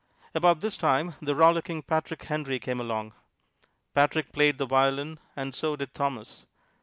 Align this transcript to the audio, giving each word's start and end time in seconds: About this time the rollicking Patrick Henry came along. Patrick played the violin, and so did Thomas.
About 0.33 0.61
this 0.61 0.77
time 0.77 1.13
the 1.21 1.35
rollicking 1.35 1.83
Patrick 1.83 2.23
Henry 2.23 2.57
came 2.57 2.79
along. 2.79 3.13
Patrick 3.93 4.31
played 4.33 4.57
the 4.57 4.65
violin, 4.65 5.19
and 5.35 5.53
so 5.53 5.75
did 5.75 5.93
Thomas. 5.93 6.47